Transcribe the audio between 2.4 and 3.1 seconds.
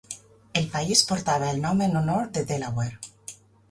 Delaware.